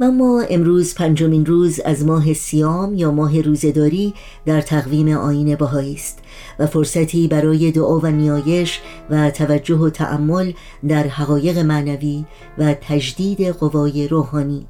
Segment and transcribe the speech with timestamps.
[0.00, 4.14] و ما امروز پنجمین روز از ماه سیام یا ماه روزداری
[4.46, 6.18] در تقویم آین بهایی است
[6.58, 10.52] و فرصتی برای دعا و نیایش و توجه و تأمل
[10.88, 12.24] در حقایق معنوی
[12.58, 14.66] و تجدید قوای روحانی.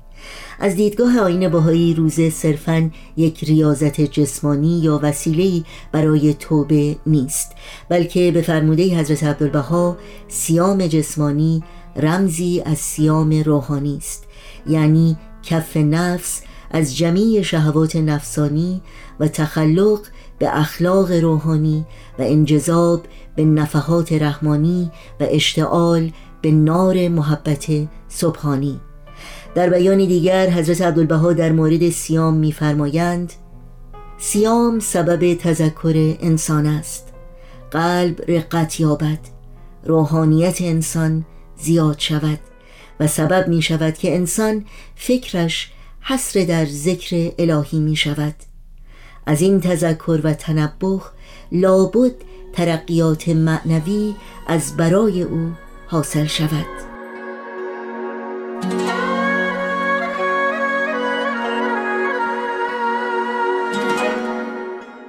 [0.61, 7.53] از دیدگاه آین بهایی روزه صرفا یک ریاضت جسمانی یا وسیله برای توبه نیست
[7.89, 9.97] بلکه به فرموده حضرت عبدالبها
[10.29, 11.62] سیام جسمانی
[11.97, 14.30] رمزی از سیام روحانی است.
[14.66, 18.82] یعنی کف نفس از جمیع شهوات نفسانی
[19.20, 20.01] و تخلق
[20.38, 21.87] به اخلاق روحانی
[22.18, 23.02] و انجذاب
[23.37, 26.10] به نفحات رحمانی و اشتعال
[26.42, 27.66] به نار محبت
[28.09, 28.80] سبحانی.
[29.54, 33.32] در بیان دیگر حضرت عبدالبها در مورد سیام می‌فرمایند
[34.18, 37.12] سیام سبب تذکر انسان است.
[37.70, 39.18] قلب رقت یابد.
[39.84, 41.24] روحانیت انسان
[41.56, 42.38] زیاد شود.
[43.00, 44.64] و سبب می شود که انسان
[44.96, 48.34] فکرش حسر در ذکر الهی می شود.
[49.26, 51.10] از این تذکر و تنبخ
[51.52, 52.12] لابد
[52.52, 54.15] ترقیات معنوی
[54.46, 55.52] از برای او
[55.87, 56.66] حاصل شود.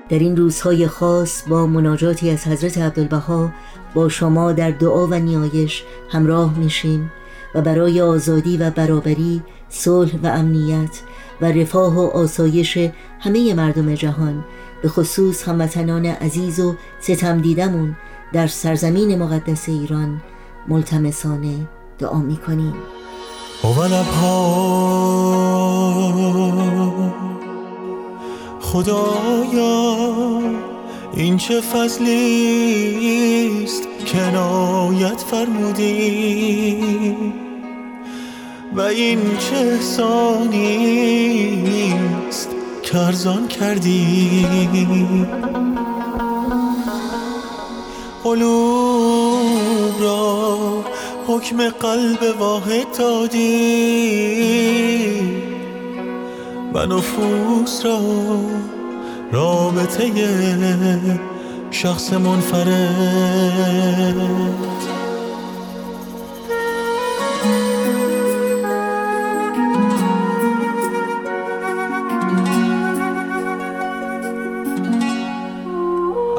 [0.09, 3.51] در این روزهای خاص با مناجاتی از حضرت عبدالبها
[3.93, 7.11] با شما در دعا و نیایش همراه میشیم.
[7.55, 11.01] و برای آزادی و برابری صلح و امنیت
[11.41, 12.77] و رفاه و آسایش
[13.19, 14.45] همه مردم جهان
[14.81, 17.95] به خصوص هموطنان عزیز و ستم دیدمون
[18.33, 20.21] در سرزمین مقدس ایران
[20.67, 21.67] ملتمسانه
[21.99, 22.73] دعا می‌کنیم.
[28.61, 30.41] خدایا
[31.13, 32.11] این چه فضلی
[33.63, 36.81] است؟ کنایت فرمودی.
[38.75, 40.65] و این چه احسانی
[42.27, 42.49] است
[42.83, 44.45] کرزان کردی؟
[48.23, 50.57] قلوب را
[51.27, 53.51] حکم قلب واحد دادی
[56.73, 57.99] و نفوس را
[59.31, 60.11] رابطه
[61.71, 63.41] شخص منفرد.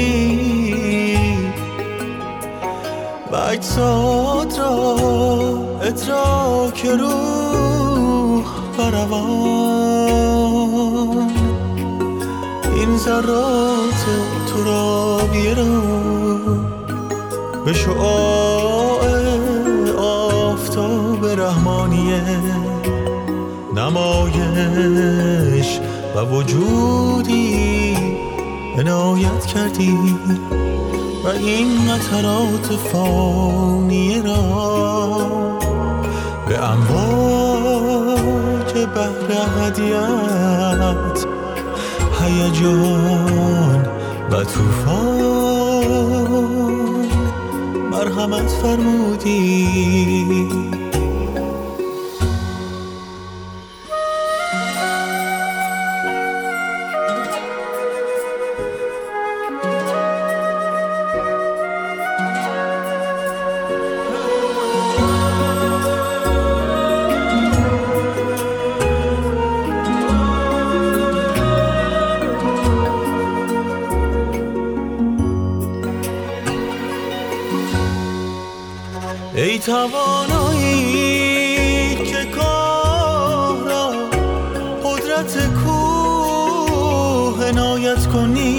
[3.32, 4.96] و اجساد را
[5.82, 8.44] ادراک روح
[8.78, 9.86] بروان
[12.76, 14.06] این ذرات
[14.54, 15.80] ترابیه را
[17.64, 18.55] به شعاع
[21.86, 22.22] رحمانیه
[23.74, 25.00] نمایش
[26.16, 27.96] و وجودی
[28.78, 29.98] عنایت کردی
[31.24, 35.18] و این قطرات فانیه را
[36.48, 38.06] به امواج
[38.94, 41.26] بحر هدیت
[42.20, 43.86] هیجان
[44.30, 45.16] و طوفان
[47.90, 50.06] مرحمت فرمودی.
[79.56, 80.74] ای توانایی
[81.94, 83.92] که کار را
[84.84, 88.56] قدرت کوه عنایت کنی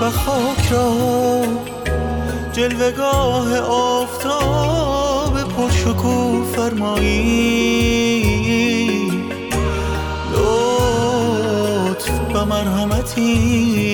[0.00, 0.92] و خاک را
[2.52, 7.82] جلوگاه آفتاب پرشکوه فرمایی.
[10.32, 13.87] لطف و مرحمتی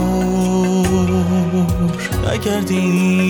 [2.33, 3.22] نگردیم.